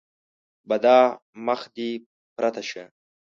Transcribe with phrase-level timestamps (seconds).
[0.69, 1.03] بدعا:
[1.45, 1.89] مخ دې
[2.35, 2.83] پرته شه!